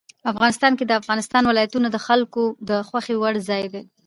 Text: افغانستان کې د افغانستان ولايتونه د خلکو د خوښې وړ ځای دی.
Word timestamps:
افغانستان 0.31 0.71
کې 0.77 0.85
د 0.87 0.91
افغانستان 1.01 1.43
ولايتونه 1.45 1.87
د 1.91 1.97
خلکو 2.07 2.43
د 2.69 2.71
خوښې 2.87 3.15
وړ 3.19 3.35
ځای 3.49 3.63
دی. 3.73 3.83